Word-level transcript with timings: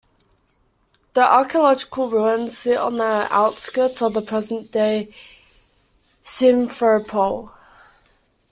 The 1.13 1.21
archeological 1.21 2.09
ruins 2.09 2.57
sit 2.57 2.75
on 2.75 2.97
the 2.97 3.27
outskirts 3.29 4.01
of 4.01 4.15
the 4.15 4.23
present-day 4.23 5.13
Simferopol. 6.23 7.51